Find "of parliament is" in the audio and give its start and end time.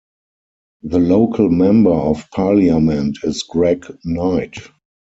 1.93-3.43